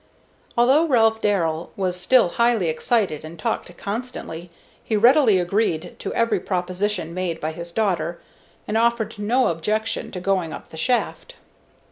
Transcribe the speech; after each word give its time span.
Although 0.57 0.87
Ralph 0.87 1.21
Darrell 1.21 1.71
was 1.75 1.95
still 1.95 2.29
highly 2.29 2.69
excited 2.69 3.23
and 3.23 3.37
talked 3.37 3.77
constantly, 3.77 4.49
he 4.83 4.95
readily 4.97 5.37
agreed 5.37 5.95
to 5.99 6.11
every 6.15 6.39
proposition 6.39 7.13
made 7.13 7.39
by 7.39 7.51
his 7.51 7.71
daughter, 7.71 8.19
and 8.67 8.79
offered 8.79 9.19
no 9.19 9.49
objection 9.49 10.09
to 10.09 10.19
going 10.19 10.53
up 10.53 10.69
the 10.71 10.75
shaft. 10.77 11.35